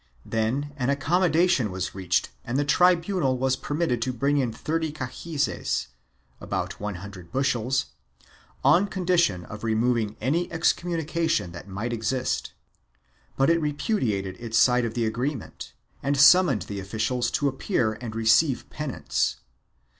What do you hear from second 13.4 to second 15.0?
it repudiated its side of